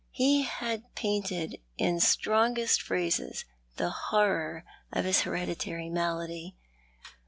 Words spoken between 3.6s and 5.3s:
the horror of his